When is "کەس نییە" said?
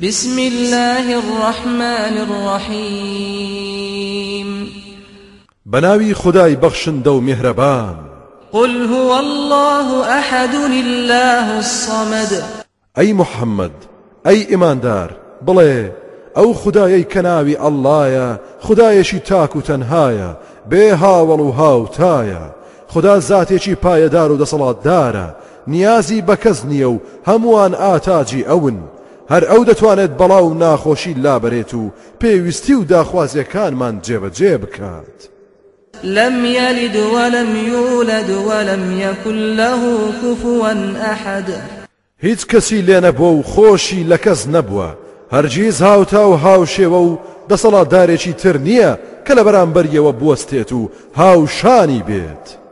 26.36-26.88